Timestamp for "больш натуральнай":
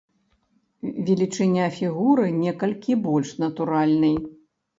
3.05-4.19